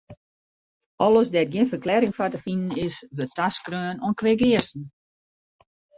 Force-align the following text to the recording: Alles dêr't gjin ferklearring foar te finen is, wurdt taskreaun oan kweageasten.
Alles 1.07 1.27
dêr't 1.33 1.51
gjin 1.53 1.69
ferklearring 1.73 2.15
foar 2.17 2.31
te 2.33 2.39
finen 2.45 2.71
is, 2.87 2.95
wurdt 3.15 3.35
taskreaun 3.37 3.97
oan 4.05 4.17
kweageasten. 4.19 4.83